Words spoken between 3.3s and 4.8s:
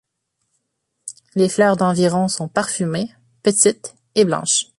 petites et blanches.